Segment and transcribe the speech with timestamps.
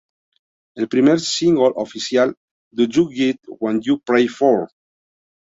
[0.77, 2.33] El primer single oficial,
[2.81, 4.67] "Do You Get What You Pray For?